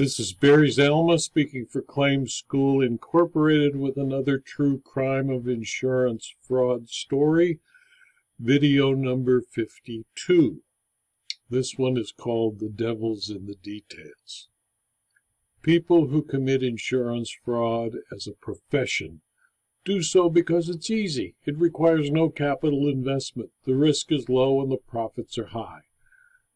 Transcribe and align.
This 0.00 0.18
is 0.18 0.32
Barry 0.32 0.70
Zalma 0.70 1.20
speaking 1.20 1.66
for 1.66 1.82
Claims 1.82 2.32
School 2.32 2.80
Incorporated 2.80 3.76
with 3.76 3.98
another 3.98 4.38
true 4.38 4.80
crime 4.80 5.28
of 5.28 5.46
insurance 5.46 6.34
fraud 6.40 6.88
story, 6.88 7.60
video 8.38 8.94
number 8.94 9.42
52. 9.42 10.62
This 11.50 11.76
one 11.76 11.98
is 11.98 12.12
called 12.12 12.60
The 12.60 12.70
Devil's 12.70 13.28
in 13.28 13.44
the 13.44 13.56
Details. 13.56 14.48
People 15.60 16.06
who 16.06 16.22
commit 16.22 16.62
insurance 16.62 17.30
fraud 17.44 17.96
as 18.10 18.26
a 18.26 18.32
profession 18.32 19.20
do 19.84 20.00
so 20.02 20.30
because 20.30 20.70
it's 20.70 20.88
easy. 20.88 21.34
It 21.44 21.58
requires 21.58 22.10
no 22.10 22.30
capital 22.30 22.88
investment. 22.88 23.50
The 23.66 23.74
risk 23.74 24.10
is 24.10 24.30
low 24.30 24.62
and 24.62 24.72
the 24.72 24.78
profits 24.78 25.36
are 25.36 25.48
high. 25.48 25.89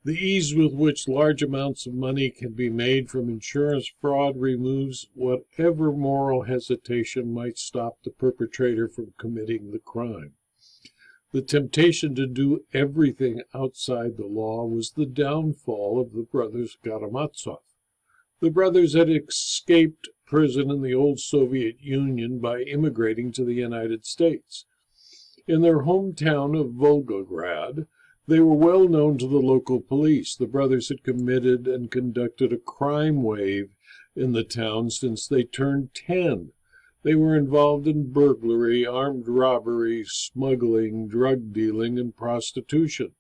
The 0.04 0.12
ease 0.12 0.54
with 0.54 0.74
which 0.74 1.08
large 1.08 1.42
amounts 1.42 1.86
of 1.86 1.94
money 1.94 2.28
can 2.28 2.52
be 2.52 2.68
made 2.68 3.08
from 3.08 3.30
insurance 3.30 3.90
fraud 4.02 4.36
removes 4.36 5.08
whatever 5.14 5.92
moral 5.92 6.42
hesitation 6.42 7.32
might 7.32 7.56
stop 7.56 8.02
the 8.02 8.10
perpetrator 8.10 8.86
from 8.86 9.14
committing 9.16 9.70
the 9.70 9.78
crime. 9.78 10.34
The 11.32 11.40
temptation 11.40 12.14
to 12.16 12.26
do 12.26 12.66
everything 12.74 13.44
outside 13.54 14.18
the 14.18 14.26
law 14.26 14.66
was 14.66 14.90
the 14.90 15.06
downfall 15.06 15.98
of 15.98 16.12
the 16.12 16.22
brothers 16.22 16.76
Karamazov. 16.84 17.62
The 18.40 18.50
brothers 18.50 18.92
had 18.92 19.08
escaped 19.08 20.10
prison 20.26 20.70
in 20.70 20.82
the 20.82 20.92
old 20.92 21.18
Soviet 21.18 21.80
Union 21.80 22.40
by 22.40 22.60
immigrating 22.60 23.32
to 23.32 23.44
the 23.44 23.54
United 23.54 24.04
States. 24.04 24.66
In 25.46 25.62
their 25.62 25.84
hometown 25.84 26.60
of 26.60 26.72
Volgograd, 26.72 27.86
they 28.26 28.40
were 28.40 28.54
well 28.54 28.88
known 28.88 29.18
to 29.18 29.28
the 29.28 29.38
local 29.38 29.80
police. 29.80 30.34
The 30.34 30.46
brothers 30.46 30.88
had 30.88 31.02
committed 31.02 31.68
and 31.68 31.90
conducted 31.90 32.52
a 32.52 32.58
crime 32.58 33.22
wave 33.22 33.74
in 34.16 34.32
the 34.32 34.44
town 34.44 34.90
since 34.90 35.28
they 35.28 35.44
turned 35.44 35.92
10. 35.94 36.52
They 37.02 37.14
were 37.14 37.36
involved 37.36 37.86
in 37.86 38.12
burglary, 38.12 38.86
armed 38.86 39.28
robbery, 39.28 40.04
smuggling, 40.06 41.06
drug 41.06 41.52
dealing, 41.52 41.98
and 41.98 42.16
prostitution. 42.16 43.12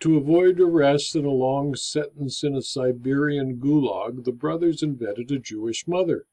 To 0.00 0.16
avoid 0.16 0.58
arrest 0.58 1.14
and 1.14 1.26
a 1.26 1.30
long 1.30 1.76
sentence 1.76 2.42
in 2.42 2.56
a 2.56 2.62
Siberian 2.62 3.58
gulag, 3.60 4.24
the 4.24 4.32
brothers 4.32 4.82
invented 4.82 5.30
a 5.30 5.38
Jewish 5.38 5.86
mother. 5.86 6.24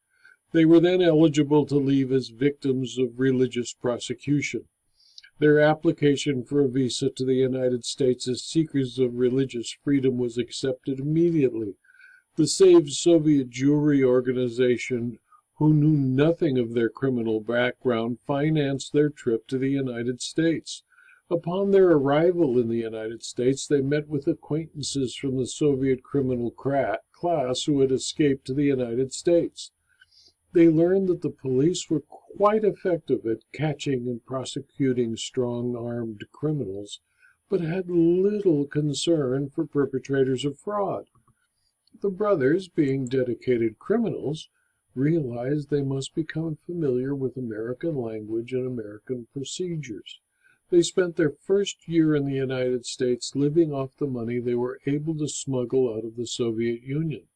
They 0.52 0.64
were 0.64 0.80
then 0.80 1.02
eligible 1.02 1.66
to 1.66 1.76
leave 1.76 2.10
as 2.10 2.30
victims 2.30 2.98
of 2.98 3.20
religious 3.20 3.72
prosecution. 3.72 4.64
Their 5.40 5.58
application 5.58 6.44
for 6.44 6.60
a 6.60 6.68
visa 6.68 7.08
to 7.08 7.24
the 7.24 7.34
United 7.34 7.86
States 7.86 8.28
as 8.28 8.44
seekers 8.44 8.98
of 8.98 9.14
religious 9.14 9.74
freedom 9.82 10.18
was 10.18 10.36
accepted 10.36 11.00
immediately. 11.00 11.76
The 12.36 12.46
Save 12.46 12.90
Soviet 12.90 13.48
Jewry 13.48 14.04
organization, 14.04 15.18
who 15.56 15.72
knew 15.72 15.96
nothing 15.96 16.58
of 16.58 16.74
their 16.74 16.90
criminal 16.90 17.40
background, 17.40 18.18
financed 18.26 18.92
their 18.92 19.08
trip 19.08 19.46
to 19.46 19.56
the 19.56 19.70
United 19.70 20.20
States. 20.20 20.82
Upon 21.30 21.70
their 21.70 21.88
arrival 21.88 22.58
in 22.58 22.68
the 22.68 22.76
United 22.76 23.22
States, 23.22 23.66
they 23.66 23.80
met 23.80 24.08
with 24.08 24.28
acquaintances 24.28 25.16
from 25.16 25.38
the 25.38 25.46
Soviet 25.46 26.02
criminal 26.02 26.50
class 26.50 27.64
who 27.64 27.80
had 27.80 27.92
escaped 27.92 28.46
to 28.46 28.52
the 28.52 28.64
United 28.64 29.14
States. 29.14 29.72
They 30.52 30.68
learned 30.68 31.08
that 31.08 31.22
the 31.22 31.30
police 31.30 31.88
were 31.88 32.02
quite 32.36 32.64
effective 32.64 33.26
at 33.26 33.50
catching 33.52 34.08
and 34.08 34.24
prosecuting 34.24 35.16
strong 35.16 35.76
armed 35.76 36.24
criminals, 36.32 37.00
but 37.48 37.60
had 37.60 37.90
little 37.90 38.66
concern 38.66 39.48
for 39.50 39.66
perpetrators 39.66 40.44
of 40.44 40.58
fraud. 40.58 41.06
The 42.00 42.10
brothers, 42.10 42.68
being 42.68 43.06
dedicated 43.06 43.78
criminals, 43.78 44.48
realized 44.94 45.70
they 45.70 45.82
must 45.82 46.14
become 46.14 46.56
familiar 46.56 47.14
with 47.14 47.36
American 47.36 47.96
language 47.96 48.52
and 48.52 48.66
American 48.66 49.26
procedures. 49.32 50.20
They 50.70 50.82
spent 50.82 51.16
their 51.16 51.30
first 51.30 51.88
year 51.88 52.14
in 52.14 52.26
the 52.26 52.34
United 52.34 52.86
States 52.86 53.34
living 53.34 53.72
off 53.72 53.96
the 53.96 54.06
money 54.06 54.38
they 54.38 54.54
were 54.54 54.80
able 54.86 55.16
to 55.18 55.28
smuggle 55.28 55.92
out 55.92 56.04
of 56.04 56.16
the 56.16 56.26
Soviet 56.26 56.82
Union. 56.82 57.26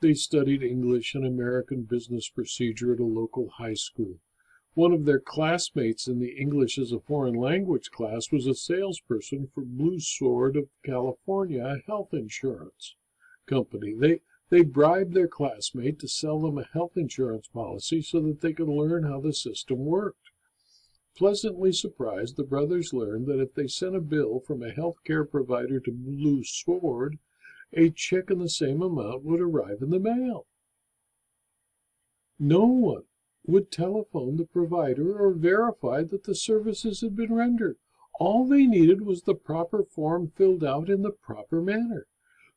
They 0.00 0.14
studied 0.14 0.62
English 0.62 1.16
and 1.16 1.26
American 1.26 1.82
business 1.82 2.28
procedure 2.28 2.92
at 2.92 3.00
a 3.00 3.04
local 3.04 3.48
high 3.48 3.74
school. 3.74 4.20
One 4.74 4.92
of 4.92 5.06
their 5.06 5.18
classmates 5.18 6.06
in 6.06 6.20
the 6.20 6.36
English 6.38 6.78
as 6.78 6.92
a 6.92 7.00
foreign 7.00 7.34
language 7.34 7.90
class 7.90 8.30
was 8.30 8.46
a 8.46 8.54
salesperson 8.54 9.48
for 9.48 9.64
Blue 9.64 9.98
Sword 9.98 10.56
of 10.56 10.68
California, 10.84 11.82
health 11.88 12.14
insurance 12.14 12.94
company. 13.46 13.92
They 13.92 14.20
they 14.50 14.62
bribed 14.62 15.14
their 15.14 15.26
classmate 15.26 15.98
to 15.98 16.08
sell 16.08 16.40
them 16.40 16.58
a 16.58 16.68
health 16.72 16.96
insurance 16.96 17.48
policy 17.48 18.00
so 18.00 18.20
that 18.20 18.40
they 18.40 18.52
could 18.52 18.68
learn 18.68 19.02
how 19.02 19.20
the 19.20 19.32
system 19.32 19.84
worked. 19.84 20.30
Pleasantly 21.16 21.72
surprised, 21.72 22.36
the 22.36 22.44
brothers 22.44 22.92
learned 22.92 23.26
that 23.26 23.40
if 23.40 23.52
they 23.54 23.66
sent 23.66 23.96
a 23.96 24.00
bill 24.00 24.38
from 24.38 24.62
a 24.62 24.70
health 24.70 25.02
care 25.04 25.24
provider 25.24 25.80
to 25.80 25.90
Blue 25.90 26.44
Sword, 26.44 27.18
a 27.72 27.90
check 27.90 28.30
in 28.30 28.38
the 28.38 28.48
same 28.48 28.82
amount 28.82 29.24
would 29.24 29.40
arrive 29.40 29.82
in 29.82 29.90
the 29.90 30.00
mail. 30.00 30.46
No 32.38 32.64
one 32.64 33.04
would 33.46 33.72
telephone 33.72 34.36
the 34.36 34.44
provider 34.44 35.18
or 35.18 35.32
verify 35.32 36.02
that 36.04 36.24
the 36.24 36.34
services 36.34 37.00
had 37.00 37.16
been 37.16 37.34
rendered. 37.34 37.76
All 38.20 38.46
they 38.46 38.66
needed 38.66 39.02
was 39.02 39.22
the 39.22 39.34
proper 39.34 39.82
form 39.82 40.32
filled 40.36 40.64
out 40.64 40.88
in 40.88 41.02
the 41.02 41.10
proper 41.10 41.60
manner. 41.62 42.06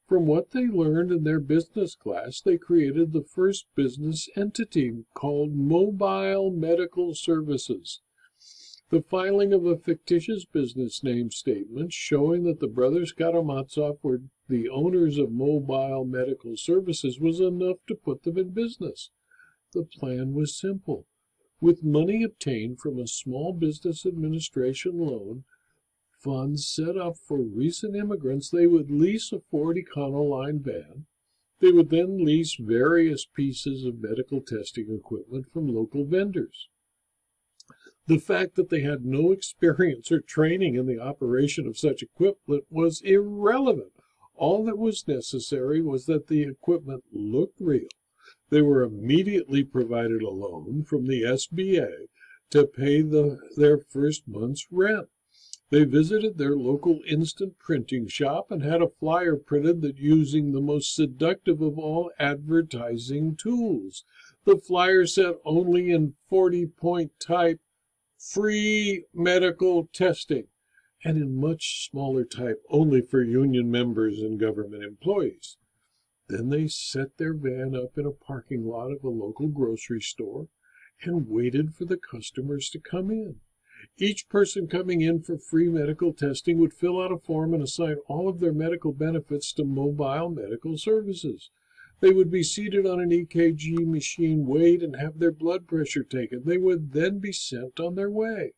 From 0.08 0.26
what 0.26 0.52
they 0.52 0.68
learned 0.68 1.12
in 1.12 1.24
their 1.24 1.40
business 1.40 1.96
class, 1.96 2.42
they 2.42 2.58
created 2.58 3.14
the 3.14 3.24
first 3.24 3.68
business 3.76 4.28
entity 4.36 5.06
called 5.14 5.54
Mobile 5.56 6.52
Medical 6.52 7.16
Services. 7.16 8.02
The 8.90 9.02
filing 9.02 9.54
of 9.54 9.66
a 9.66 9.78
fictitious 9.78 10.44
business 10.44 11.02
name 11.02 11.32
statement 11.32 11.94
showing 11.94 12.44
that 12.44 12.60
the 12.60 12.68
brothers 12.68 13.14
Karamazov 13.14 14.00
were 14.04 14.24
the 14.52 14.68
owners 14.68 15.18
of 15.18 15.32
mobile 15.32 16.04
medical 16.04 16.58
services 16.58 17.22
was 17.22 17.40
enough 17.40 17.78
to 17.88 17.96
put 17.96 18.24
them 18.24 18.38
in 18.38 18.50
business. 18.50 19.10
The 19.72 19.84
plan 19.84 20.34
was 20.34 20.60
simple. 20.60 21.06
With 21.62 21.86
money 21.86 22.22
obtained 22.22 22.82
from 22.82 23.00
a 23.00 23.08
small 23.08 23.54
business 23.54 24.06
administration 24.06 25.00
loan 25.00 25.46
funds 26.20 26.68
set 26.68 26.98
up 26.98 27.16
for 27.16 27.40
recent 27.40 27.96
immigrants, 27.96 28.50
they 28.50 28.68
would 28.68 28.92
lease 28.92 29.32
a 29.32 29.40
Ford 29.40 29.78
Econoline 29.78 30.60
van. 30.60 31.06
They 31.62 31.72
would 31.72 31.90
then 31.90 32.26
lease 32.26 32.56
various 32.60 33.26
pieces 33.26 33.86
of 33.86 34.02
medical 34.02 34.42
testing 34.42 34.94
equipment 34.94 35.46
from 35.54 35.74
local 35.74 36.04
vendors. 36.04 36.68
The 38.06 38.20
fact 38.20 38.56
that 38.56 38.70
they 38.70 38.82
had 38.82 39.06
no 39.06 39.32
experience 39.32 40.12
or 40.12 40.20
training 40.20 40.76
in 40.76 40.88
the 40.88 41.00
operation 41.00 41.68
of 41.68 41.78
such 41.78 42.04
equipment 42.04 42.66
was 42.70 43.02
irrelevant. 43.02 43.94
All 44.42 44.64
that 44.64 44.80
was 44.80 45.08
necessary 45.08 45.84
was 45.84 46.08
that 46.08 46.26
the 46.26 46.42
equipment 46.42 47.04
looked 47.12 47.62
real. 47.62 47.90
They 48.50 48.64
were 48.64 48.82
immediately 48.82 49.64
provided 49.64 50.24
a 50.24 50.32
loan 50.32 50.84
from 50.84 51.06
the 51.06 51.22
SBA 51.22 52.08
to 52.50 52.66
pay 52.66 53.04
the, 53.04 53.38
their 53.56 53.78
first 53.78 54.28
month's 54.28 54.66
rent. 54.72 55.10
They 55.70 55.84
visited 55.84 56.40
their 56.40 56.56
local 56.56 57.02
instant 57.08 57.60
printing 57.60 58.08
shop 58.08 58.50
and 58.50 58.64
had 58.64 58.82
a 58.82 58.90
flyer 58.90 59.36
printed 59.36 59.82
that 59.82 60.00
using 60.00 60.54
the 60.54 60.60
most 60.60 60.96
seductive 60.96 61.62
of 61.62 61.78
all 61.78 62.10
advertising 62.18 63.36
tools. 63.36 64.06
The 64.46 64.58
flyer 64.58 65.06
said 65.06 65.36
only 65.46 65.92
in 65.92 66.16
40 66.30 66.66
point 66.66 67.12
type 67.20 67.60
free 68.18 69.06
medical 69.14 69.88
testing, 69.94 70.48
and 71.04 71.18
in 71.18 71.36
much 71.36 71.90
smaller 71.90 72.24
type 72.24 72.62
only 72.70 73.02
for 73.02 73.24
union 73.24 73.72
members 73.72 74.20
and 74.20 74.40
government 74.40 74.84
employees. 74.84 75.58
Then 76.28 76.50
they 76.50 76.68
set 76.68 77.18
their 77.18 77.34
van 77.34 77.76
up 77.76 77.98
in 77.98 78.06
a 78.06 78.12
parking 78.12 78.66
lot 78.66 78.92
of 78.92 79.04
a 79.04 79.10
local 79.10 79.48
grocery 79.48 80.02
store 80.02 80.48
and 81.04 81.28
waited 81.28 81.74
for 81.74 81.86
the 81.86 81.98
customers 81.98 82.70
to 82.70 82.80
come 82.80 83.10
in. 83.10 83.40
Each 83.98 84.30
person 84.30 84.68
coming 84.68 85.02
in 85.02 85.24
for 85.24 85.38
free 85.38 85.68
medical 85.68 86.14
testing 86.14 86.60
would 86.60 86.74
fill 86.74 87.02
out 87.02 87.12
a 87.12 87.18
form 87.18 87.54
and 87.54 87.64
assign 87.64 87.98
all 88.08 88.30
of 88.30 88.40
their 88.40 88.54
medical 88.54 88.94
benefits 88.94 89.52
to 89.54 89.66
mobile 89.66 90.30
medical 90.30 90.78
services. 90.78 91.50
They 92.00 92.12
would 92.12 92.32
be 92.32 92.44
seated 92.44 92.86
on 92.86 93.00
an 93.00 93.10
EKG 93.10 93.86
machine, 93.86 94.46
weighed, 94.46 94.84
and 94.84 94.96
have 94.96 95.20
their 95.20 95.32
blood 95.32 95.68
pressure 95.68 96.04
taken. 96.04 96.44
They 96.46 96.58
would 96.58 96.94
then 96.94 97.20
be 97.20 97.32
sent 97.32 97.80
on 97.80 97.96
their 97.96 98.10
way. 98.10 98.54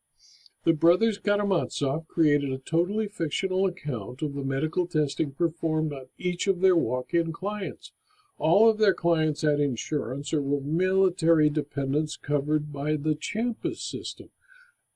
The 0.65 0.71
brothers 0.73 1.17
Karamazov 1.17 2.07
created 2.07 2.53
a 2.53 2.57
totally 2.57 3.09
fictional 3.09 3.65
account 3.65 4.21
of 4.21 4.33
the 4.33 4.45
medical 4.45 4.87
testing 4.87 5.31
performed 5.31 5.91
on 5.91 6.05
each 6.17 6.47
of 6.47 6.61
their 6.61 6.77
walk-in 6.77 7.33
clients. 7.33 7.91
All 8.37 8.69
of 8.69 8.77
their 8.77 8.93
clients 8.93 9.41
had 9.41 9.59
insurance 9.59 10.33
or 10.33 10.41
were 10.41 10.61
military 10.61 11.49
dependents 11.49 12.15
covered 12.15 12.71
by 12.71 12.95
the 12.95 13.13
CHAMPUS 13.13 13.81
system. 13.81 14.29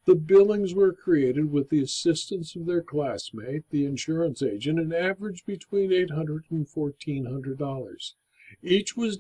The 0.06 0.16
billings 0.16 0.74
were 0.74 0.94
created 0.94 1.52
with 1.52 1.68
the 1.68 1.82
assistance 1.82 2.56
of 2.56 2.66
their 2.66 2.82
classmate, 2.82 3.70
the 3.70 3.84
insurance 3.84 4.42
agent, 4.42 4.80
and 4.80 4.94
averaged 4.94 5.46
between 5.46 5.90
$800 5.90 6.50
and 6.50 6.66
$1,400. 6.66 8.14
Each 8.70 8.98
was 8.98 9.18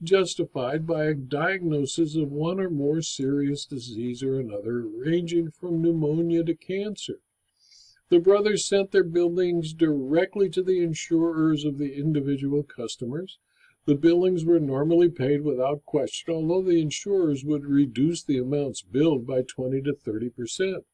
justified 0.00 0.86
by 0.86 1.06
a 1.06 1.14
diagnosis 1.14 2.14
of 2.14 2.30
one 2.30 2.60
or 2.60 2.70
more 2.70 3.02
serious 3.02 3.66
disease 3.66 4.22
or 4.22 4.38
another, 4.38 4.82
ranging 4.86 5.50
from 5.50 5.82
pneumonia 5.82 6.44
to 6.44 6.54
cancer. 6.54 7.18
The 8.10 8.20
brothers 8.20 8.64
sent 8.64 8.92
their 8.92 9.02
billings 9.02 9.72
directly 9.72 10.48
to 10.50 10.62
the 10.62 10.84
insurers 10.84 11.64
of 11.64 11.78
the 11.78 11.96
individual 11.96 12.62
customers. 12.62 13.40
The 13.86 13.96
billings 13.96 14.44
were 14.44 14.60
normally 14.60 15.10
paid 15.10 15.42
without 15.42 15.84
question, 15.84 16.32
although 16.32 16.62
the 16.62 16.80
insurers 16.80 17.44
would 17.44 17.64
reduce 17.64 18.22
the 18.22 18.38
amounts 18.38 18.82
billed 18.82 19.26
by 19.26 19.42
20 19.42 19.82
to 19.82 19.94
30 19.94 20.30
percent. 20.30 20.84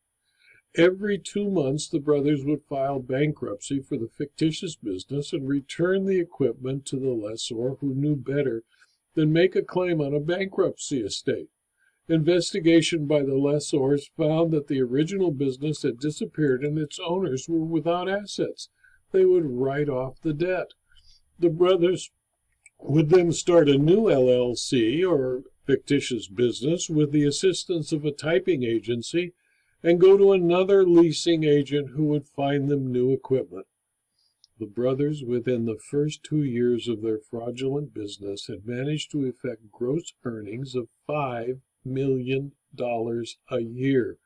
Every 0.75 1.19
two 1.19 1.51
months, 1.51 1.87
the 1.87 2.01
brothers 2.01 2.47
would 2.47 2.63
file 2.63 2.99
bankruptcy 2.99 3.81
for 3.81 3.99
the 3.99 4.09
fictitious 4.09 4.75
business 4.75 5.35
and 5.35 5.47
return 5.47 6.07
the 6.07 6.19
equipment 6.19 6.87
to 6.87 6.99
the 6.99 7.11
lessor 7.11 7.75
who 7.81 7.95
knew 7.95 8.17
better 8.17 8.65
than 9.15 9.35
make 9.35 9.55
a 9.55 9.63
claim 9.63 10.01
on 10.01 10.15
a 10.15 10.21
bankruptcy 10.21 11.03
estate. 11.03 11.51
Investigation 12.09 13.07
by 13.07 13.23
the 13.23 13.37
lessors 13.37 14.11
found 14.17 14.51
that 14.53 14.69
the 14.69 14.81
original 14.81 15.31
business 15.31 15.83
had 15.83 15.99
disappeared 15.99 16.65
and 16.65 16.79
its 16.79 16.99
owners 16.99 17.51
were 17.51 17.65
without 17.65 18.09
assets. 18.09 18.71
They 19.13 19.27
would 19.27 19.45
write 19.45 19.91
off 19.91 20.23
the 20.23 20.33
debt. 20.33 20.69
The 21.39 21.51
brothers 21.51 22.11
would 22.79 23.11
then 23.11 23.33
start 23.33 23.69
a 23.69 23.77
new 23.77 24.05
LLC 24.05 25.07
or 25.07 25.43
fictitious 25.67 26.29
business 26.29 26.89
with 26.89 27.13
the 27.13 27.25
assistance 27.25 27.93
of 27.93 28.07
a 28.07 28.11
typing 28.11 28.63
agency 28.63 29.35
and 29.83 30.01
go 30.01 30.17
to 30.17 30.33
another 30.33 30.87
leasing 30.87 31.45
agent 31.45 31.91
who 31.91 32.05
would 32.05 32.27
find 32.29 32.69
them 32.69 32.93
new 32.93 33.13
equipment. 33.13 33.67
The 34.59 34.67
brothers, 34.67 35.25
within 35.25 35.65
the 35.65 35.79
first 35.79 36.23
two 36.23 36.45
years 36.45 36.87
of 36.87 37.03
their 37.03 37.19
fraudulent 37.19 37.93
business, 37.93 38.47
had 38.47 38.67
managed 38.67 39.11
to 39.11 39.25
effect 39.25 39.73
gross 39.73 40.13
earnings 40.25 40.75
of 40.75 40.89
five 41.07 41.61
million 41.85 42.53
dollars 42.75 43.39
a 43.51 43.61
year. 43.61 44.19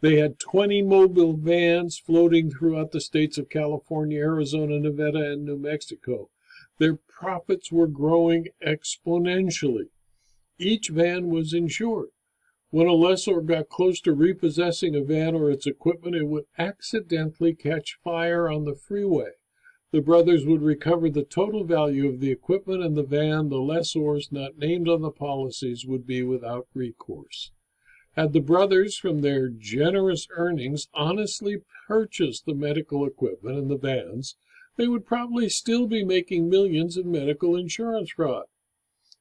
They 0.00 0.16
had 0.16 0.38
20 0.38 0.82
mobile 0.82 1.34
vans 1.34 1.98
floating 1.98 2.50
throughout 2.50 2.90
the 2.92 3.00
states 3.00 3.38
of 3.38 3.48
California, 3.48 4.20
Arizona, 4.20 4.80
Nevada, 4.80 5.32
and 5.32 5.44
New 5.44 5.58
Mexico. 5.58 6.30
Their 6.78 6.94
profits 6.94 7.70
were 7.70 7.86
growing 7.86 8.48
exponentially. 8.66 9.90
Each 10.58 10.88
van 10.88 11.28
was 11.28 11.52
insured. 11.52 12.10
When 12.72 12.86
a 12.86 12.94
lessor 12.94 13.42
got 13.42 13.68
close 13.68 14.00
to 14.00 14.14
repossessing 14.14 14.96
a 14.96 15.02
van 15.02 15.34
or 15.34 15.50
its 15.50 15.66
equipment, 15.66 16.16
it 16.16 16.26
would 16.26 16.46
accidentally 16.56 17.52
catch 17.52 17.98
fire 18.02 18.48
on 18.48 18.64
the 18.64 18.74
freeway. 18.74 19.32
The 19.90 20.00
brothers 20.00 20.46
would 20.46 20.62
recover 20.62 21.10
the 21.10 21.22
total 21.22 21.64
value 21.64 22.08
of 22.08 22.20
the 22.20 22.30
equipment 22.30 22.82
and 22.82 22.96
the 22.96 23.02
van. 23.02 23.50
The 23.50 23.60
lessors 23.60 24.32
not 24.32 24.56
named 24.56 24.88
on 24.88 25.02
the 25.02 25.10
policies 25.10 25.84
would 25.84 26.06
be 26.06 26.22
without 26.22 26.66
recourse. 26.72 27.52
Had 28.16 28.32
the 28.32 28.40
brothers, 28.40 28.96
from 28.96 29.20
their 29.20 29.50
generous 29.50 30.26
earnings, 30.30 30.88
honestly 30.94 31.58
purchased 31.86 32.46
the 32.46 32.54
medical 32.54 33.04
equipment 33.04 33.58
and 33.58 33.70
the 33.70 33.76
vans, 33.76 34.36
they 34.76 34.88
would 34.88 35.04
probably 35.04 35.50
still 35.50 35.86
be 35.86 36.06
making 36.06 36.48
millions 36.48 36.96
in 36.96 37.12
medical 37.12 37.54
insurance 37.54 38.12
fraud. 38.12 38.46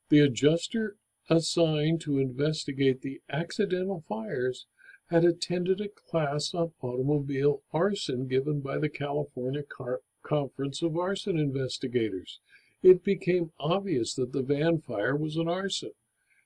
The 0.08 0.20
adjuster 0.20 0.96
assigned 1.30 2.02
to 2.02 2.20
investigate 2.20 3.02
the 3.02 3.22
accidental 3.30 4.04
fires 4.08 4.66
had 5.10 5.26
attended 5.26 5.82
a 5.82 5.90
class 5.90 6.54
on 6.54 6.72
automobile 6.82 7.62
arson 7.74 8.28
given 8.28 8.62
by 8.62 8.78
the 8.78 8.90
California 8.90 9.64
Car- 9.64 10.02
conference 10.24 10.82
of 10.82 10.98
arson 10.98 11.38
investigators. 11.38 12.40
It 12.82 13.04
became 13.04 13.52
obvious 13.60 14.16
that 14.16 14.32
the 14.32 14.42
van 14.42 14.80
fire 14.80 15.16
was 15.16 15.36
an 15.38 15.48
arson. 15.48 15.92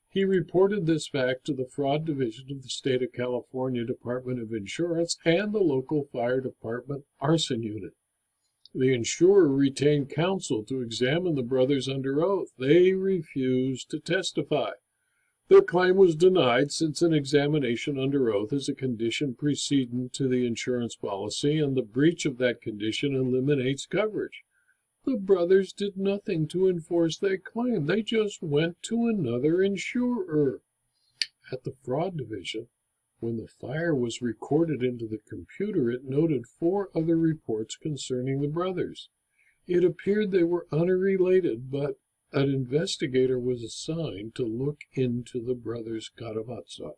He 0.09 0.23
reported 0.23 0.85
this 0.85 1.07
fact 1.07 1.45
to 1.45 1.53
the 1.53 1.67
Fraud 1.67 2.05
Division 2.05 2.49
of 2.49 2.63
the 2.63 2.69
State 2.69 3.03
of 3.03 3.11
California 3.13 3.83
Department 3.83 4.41
of 4.41 4.53
Insurance 4.53 5.17
and 5.25 5.53
the 5.53 5.59
local 5.59 6.05
fire 6.05 6.41
department 6.41 7.05
arson 7.19 7.63
unit. 7.63 7.93
The 8.77 8.93
insurer 8.93 9.47
retained 9.47 10.09
counsel 10.09 10.61
to 10.65 10.81
examine 10.81 11.35
the 11.35 11.43
brothers 11.43 11.87
under 11.87 12.21
oath. 12.21 12.51
They 12.57 12.91
refused 12.91 13.89
to 13.91 14.01
testify. 14.01 14.71
Their 15.47 15.61
claim 15.61 15.95
was 15.95 16.15
denied 16.17 16.73
since 16.73 17.01
an 17.01 17.13
examination 17.13 17.97
under 17.97 18.33
oath 18.33 18.51
is 18.51 18.67
a 18.67 18.75
condition 18.75 19.33
precedent 19.33 20.11
to 20.13 20.27
the 20.27 20.45
insurance 20.45 20.97
policy, 20.97 21.57
and 21.57 21.77
the 21.77 21.83
breach 21.83 22.25
of 22.25 22.37
that 22.39 22.61
condition 22.61 23.15
eliminates 23.15 23.85
coverage. 23.85 24.43
The 25.05 25.15
brothers 25.15 25.71
did 25.71 25.95
nothing 25.95 26.45
to 26.49 26.67
enforce 26.67 27.17
their 27.17 27.37
claim. 27.37 27.85
They 27.85 28.01
just 28.01 28.43
went 28.43 28.83
to 28.83 29.07
another 29.07 29.61
insurer. 29.61 30.61
At 31.49 31.63
the 31.63 31.75
fraud 31.81 32.17
division, 32.17 32.67
when 33.19 33.37
the 33.37 33.47
fire 33.47 33.95
was 33.95 34.21
recorded 34.21 34.83
into 34.83 35.07
the 35.07 35.21
computer, 35.29 35.89
it 35.89 36.03
noted 36.03 36.45
four 36.45 36.89
other 36.95 37.17
reports 37.17 37.75
concerning 37.75 38.41
the 38.41 38.47
brothers. 38.47 39.09
It 39.67 39.83
appeared 39.83 40.31
they 40.31 40.43
were 40.43 40.67
unrelated, 40.71 41.71
but 41.71 41.97
an 42.31 42.49
investigator 42.49 43.39
was 43.39 43.63
assigned 43.63 44.35
to 44.35 44.45
look 44.45 44.81
into 44.93 45.41
the 45.41 45.55
brothers 45.55 46.09
Karamazov. 46.09 46.97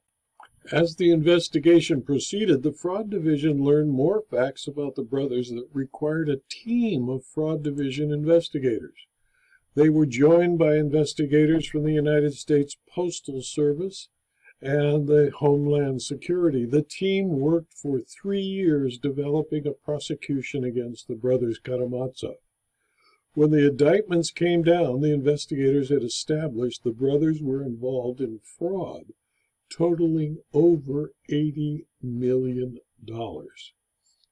As 0.72 0.96
the 0.96 1.12
investigation 1.12 2.02
proceeded, 2.02 2.64
the 2.64 2.74
Fraud 2.74 3.10
Division 3.10 3.64
learned 3.64 3.92
more 3.92 4.22
facts 4.22 4.68
about 4.68 4.96
the 4.96 5.04
brothers 5.04 5.50
that 5.52 5.70
required 5.72 6.30
a 6.30 6.42
team 6.50 7.08
of 7.08 7.26
Fraud 7.26 7.64
Division 7.64 8.12
investigators. 8.12 9.08
They 9.76 9.90
were 9.90 10.06
joined 10.06 10.58
by 10.58 10.76
investigators 10.76 11.68
from 11.68 11.84
the 11.84 11.94
United 11.94 12.34
States 12.34 12.76
Postal 12.90 13.42
Service 13.42 14.10
and 14.62 15.08
the 15.08 15.32
Homeland 15.38 16.02
Security. 16.02 16.66
The 16.66 16.82
team 16.82 17.40
worked 17.40 17.74
for 17.74 18.00
three 18.00 18.42
years 18.42 18.98
developing 18.98 19.68
a 19.68 19.72
prosecution 19.72 20.64
against 20.64 21.08
the 21.08 21.16
brothers 21.16 21.60
Karamazov. 21.60 22.38
When 23.34 23.52
the 23.52 23.68
indictments 23.68 24.32
came 24.32 24.64
down, 24.64 25.02
the 25.02 25.14
investigators 25.14 25.90
had 25.90 26.02
established 26.02 26.84
the 26.84 26.92
brothers 26.92 27.42
were 27.42 27.64
involved 27.64 28.20
in 28.20 28.40
fraud 28.40 29.14
totaling 29.70 30.38
over 30.54 31.12
$80 31.30 31.86
million. 32.02 32.80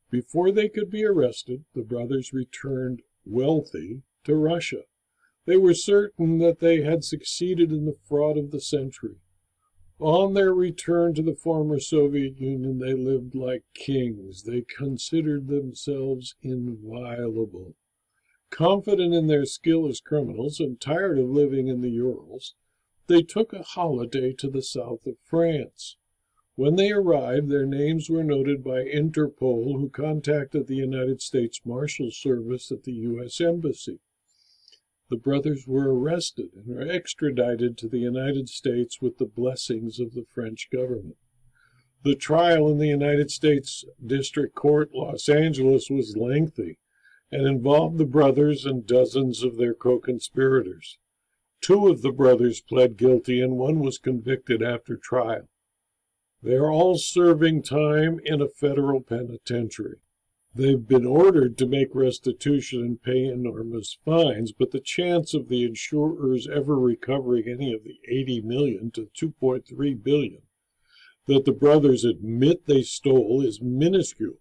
Before 0.10 0.52
they 0.52 0.70
could 0.70 0.90
be 0.90 1.06
arrested, 1.06 1.66
the 1.74 1.84
brothers 1.84 2.34
returned 2.34 3.02
wealthy 3.26 4.02
to 4.24 4.36
Russia. 4.36 4.84
They 5.46 5.58
were 5.58 5.74
certain 5.74 6.40
that 6.40 6.60
they 6.60 6.82
had 6.82 7.04
succeeded 7.04 7.72
in 7.72 7.86
the 7.86 7.98
fraud 8.08 8.38
of 8.38 8.52
the 8.52 8.62
century. 8.62 9.18
On 10.02 10.34
their 10.34 10.54
return 10.54 11.14
to 11.14 11.22
the 11.22 11.36
former 11.36 11.80
Soviet 11.80 12.38
Union, 12.38 12.80
they 12.80 12.94
lived 12.94 13.34
like 13.34 13.64
kings. 13.74 14.44
They 14.44 14.62
considered 14.62 15.48
themselves 15.48 16.36
inviolable. 16.42 17.76
Confident 18.50 19.14
in 19.14 19.28
their 19.28 19.46
skill 19.46 19.88
as 19.88 20.02
criminals 20.02 20.60
and 20.60 20.82
tired 20.82 21.18
of 21.18 21.30
living 21.30 21.68
in 21.70 21.80
the 21.80 21.92
Urals, 21.92 22.56
they 23.08 23.22
took 23.22 23.54
a 23.54 23.64
holiday 23.64 24.34
to 24.34 24.50
the 24.50 24.62
south 24.62 25.08
of 25.08 25.18
France. 25.24 25.96
When 26.56 26.76
they 26.76 26.92
arrived, 26.92 27.50
their 27.50 27.66
names 27.66 28.10
were 28.10 28.24
noted 28.24 28.64
by 28.64 28.84
Interpol, 28.84 29.80
who 29.80 29.90
contacted 29.90 30.68
the 30.68 30.76
United 30.76 31.22
States 31.22 31.62
Marshal 31.66 32.12
Service 32.12 32.72
at 32.72 32.84
the 32.84 32.94
U.S. 32.94 33.40
Embassy. 33.40 34.00
The 35.10 35.18
brothers 35.18 35.68
were 35.68 35.94
arrested 35.94 36.50
and 36.56 36.66
were 36.68 36.82
extradited 36.82 37.78
to 37.78 37.88
the 37.88 38.00
United 38.00 38.50
States 38.50 39.02
with 39.02 39.18
the 39.18 39.26
blessings 39.26 40.00
of 40.00 40.14
the 40.14 40.26
French 40.34 40.70
government. 40.72 41.18
The 42.04 42.16
trial 42.16 42.70
in 42.70 42.80
the 42.80 42.88
United 42.88 43.30
States 43.30 43.86
District 44.04 44.56
Court, 44.56 44.90
Los 44.94 45.30
Angeles, 45.30 45.90
was 45.90 46.18
lengthy 46.18 46.80
and 47.32 47.48
involved 47.48 47.98
the 47.98 48.06
brothers 48.06 48.66
and 48.66 48.86
dozens 48.86 49.44
of 49.44 49.58
their 49.58 49.74
co 49.74 50.00
conspirators. 50.00 50.98
Two 51.62 51.88
of 51.88 52.02
the 52.02 52.12
brothers 52.12 52.62
pled 52.62 52.98
guilty, 52.98 53.42
and 53.42 53.58
one 53.58 53.80
was 53.80 53.98
convicted 53.98 54.62
after 54.62 54.98
trial. 54.98 55.50
They 56.42 56.56
are 56.56 56.72
all 56.72 56.98
serving 56.98 57.64
time 57.64 58.20
in 58.24 58.42
a 58.42 58.48
federal 58.48 59.02
penitentiary. 59.02 60.00
They've 60.58 60.88
been 60.88 61.06
ordered 61.06 61.58
to 61.58 61.68
make 61.68 61.94
restitution 61.94 62.82
and 62.82 63.04
pay 63.04 63.26
enormous 63.26 63.98
fines, 64.06 64.54
but 64.54 64.72
the 64.72 64.80
chance 64.80 65.34
of 65.34 65.50
the 65.50 65.66
insurers 65.66 66.48
ever 66.48 66.80
recovering 66.80 67.50
any 67.50 67.74
of 67.74 67.84
the 67.84 68.00
80 68.08 68.40
million 68.40 68.92
to 68.92 69.10
2.3 69.14 70.02
billion 70.02 70.42
that 71.26 71.44
the 71.44 71.52
brothers 71.52 72.06
admit 72.06 72.68
they 72.68 72.84
stole 72.84 73.42
is 73.42 73.62
minuscule. 73.62 74.40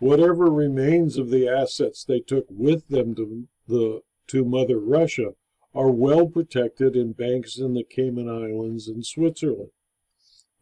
Whatever 0.00 0.46
remains 0.46 1.18
of 1.18 1.30
the 1.30 1.46
assets 1.46 2.04
they 2.04 2.18
took 2.18 2.46
with 2.50 2.88
them 2.88 3.14
to 3.14 3.46
the 3.68 4.00
to 4.26 4.44
Mother 4.44 4.80
Russia 4.80 5.34
are 5.72 5.90
well 5.90 6.26
protected 6.26 6.96
in 6.96 7.12
banks 7.12 7.58
in 7.58 7.74
the 7.74 7.84
Cayman 7.84 8.28
Islands 8.28 8.88
and 8.88 9.06
Switzerland. 9.06 9.70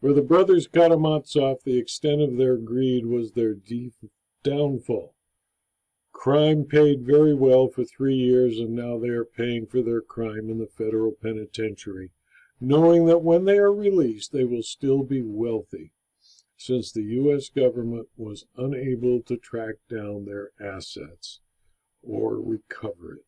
For 0.01 0.13
the 0.13 0.21
brothers 0.21 0.67
Karamazov, 0.67 1.63
the 1.63 1.79
extent 1.79 2.21
of 2.21 2.37
their 2.37 2.57
greed 2.57 3.07
was 3.07 3.31
their 3.31 3.55
deep 3.55 3.93
downfall. 4.43 5.13
Crime 6.11 6.65
paid 6.65 7.01
very 7.05 7.33
well 7.33 7.67
for 7.67 7.83
three 7.83 8.15
years, 8.15 8.59
and 8.59 8.75
now 8.75 8.97
they 8.97 9.09
are 9.09 9.25
paying 9.25 9.65
for 9.65 9.81
their 9.81 10.01
crime 10.01 10.49
in 10.49 10.59
the 10.59 10.67
federal 10.67 11.11
penitentiary, 11.11 12.11
knowing 12.61 13.05
that 13.05 13.23
when 13.23 13.45
they 13.45 13.57
are 13.57 13.73
released 13.73 14.31
they 14.31 14.43
will 14.43 14.63
still 14.63 15.03
be 15.03 15.21
wealthy, 15.21 15.91
since 16.55 16.91
the 16.91 17.03
U.S. 17.03 17.49
government 17.49 18.07
was 18.15 18.45
unable 18.55 19.21
to 19.23 19.37
track 19.37 19.75
down 19.89 20.25
their 20.25 20.51
assets 20.61 21.41
or 22.01 22.39
recover 22.39 23.15
it. 23.15 23.25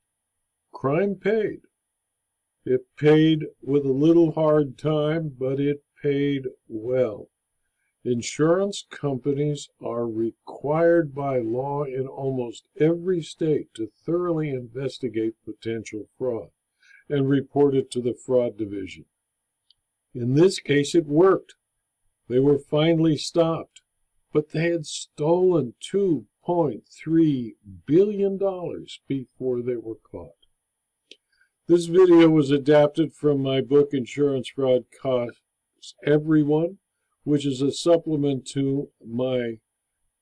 Crime 0.72 1.16
paid. 1.16 1.62
It 2.66 2.86
paid 2.98 3.48
with 3.62 3.86
a 3.86 3.92
little 3.92 4.32
hard 4.32 4.78
time, 4.78 5.36
but 5.38 5.60
it 5.60 5.84
paid 6.02 6.48
well. 6.68 7.30
Insurance 8.08 8.86
companies 8.92 9.68
are 9.84 10.08
required 10.08 11.16
by 11.16 11.40
law 11.40 11.86
in 11.86 12.06
almost 12.06 12.68
every 12.80 13.20
state 13.24 13.74
to 13.74 13.88
thoroughly 13.88 14.52
investigate 14.52 15.34
potential 15.44 16.08
fraud 16.16 16.52
and 17.10 17.28
report 17.28 17.74
it 17.74 17.90
to 17.90 18.02
the 18.02 18.14
fraud 18.14 18.60
division. 18.60 19.06
In 20.14 20.36
this 20.36 20.60
case, 20.60 20.94
it 20.94 21.08
worked. 21.08 21.56
They 22.28 22.38
were 22.38 22.60
finally 22.60 23.18
stopped, 23.18 23.82
but 24.32 24.50
they 24.50 24.70
had 24.70 24.86
stolen 24.86 25.74
$2.3 25.82 27.56
billion 27.88 28.38
before 29.08 29.62
they 29.64 29.78
were 29.78 29.96
caught. 29.96 30.46
This 31.66 31.88
video 31.88 32.30
was 32.30 32.52
adapted 32.52 33.14
from 33.14 33.42
my 33.42 33.62
book 33.62 33.90
Insurance 33.94 34.50
Fraud 34.50 34.86
Costs 35.02 35.96
Everyone 36.06 36.78
which 37.26 37.46
is 37.46 37.62
a 37.62 37.72
supplement 37.72 38.48
to 38.48 38.90
my 39.06 39.58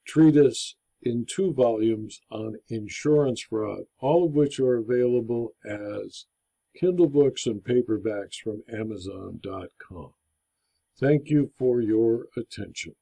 treatise 0.05 0.75
in 1.01 1.25
two 1.25 1.53
volumes 1.53 2.21
on 2.31 2.55
insurance 2.69 3.41
fraud, 3.41 3.83
all 3.99 4.25
of 4.25 4.31
which 4.33 4.59
are 4.59 4.77
available 4.77 5.53
as 5.65 6.25
Kindle 6.75 7.09
books 7.09 7.45
and 7.45 7.61
paperbacks 7.61 8.35
from 8.41 8.63
Amazon.com. 8.73 10.13
Thank 10.99 11.29
you 11.29 11.51
for 11.57 11.81
your 11.81 12.27
attention. 12.35 12.95